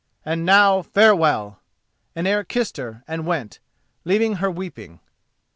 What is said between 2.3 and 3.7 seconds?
kissed her and went,